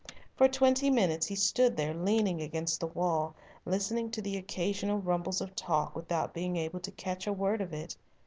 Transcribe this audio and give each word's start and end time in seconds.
For 0.35 0.47
twenty 0.47 0.89
minutes 0.89 1.27
he 1.27 1.35
stood 1.35 1.77
there 1.77 1.93
leaning 1.93 2.41
against 2.41 2.79
the 2.79 2.87
wall, 2.87 3.35
listening 3.67 4.09
to 4.09 4.21
the 4.23 4.35
occasional 4.35 4.97
rumbles 4.97 5.41
of 5.41 5.55
talk 5.55 5.95
without 5.95 6.33
being 6.33 6.55
able 6.57 6.79
to 6.79 6.91
catch 6.93 7.27
a 7.27 7.33
word 7.33 7.61
of 7.61 7.71
it. 7.71 7.95